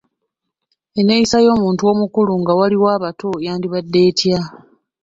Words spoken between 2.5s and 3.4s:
waliwo abato